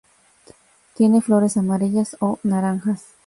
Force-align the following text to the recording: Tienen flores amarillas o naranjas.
Tienen 0.95 1.21
flores 1.21 1.57
amarillas 1.57 2.17
o 2.21 2.39
naranjas. 2.41 3.05